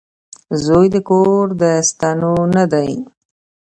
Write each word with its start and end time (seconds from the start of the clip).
•زوی 0.63 0.87
د 0.93 0.95
کور 1.09 1.45
د 1.61 1.63
ستنو 1.89 2.33
نه 2.55 2.63
دی. 2.73 2.91